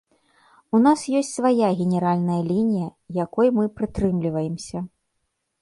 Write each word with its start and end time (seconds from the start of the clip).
У 0.77 0.79
нас 0.85 1.03
ёсць 1.19 1.29
свая 1.39 1.69
генеральная 1.83 2.39
лінія, 2.51 2.89
якой 3.23 3.47
мы 3.59 3.71
прытрымліваемся. 3.81 4.87